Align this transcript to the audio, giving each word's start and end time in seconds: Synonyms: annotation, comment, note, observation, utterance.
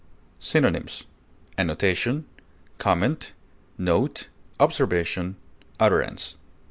Synonyms: 0.39 1.03
annotation, 1.59 2.25
comment, 2.79 3.33
note, 3.77 4.29
observation, 4.59 5.35
utterance. 5.79 6.33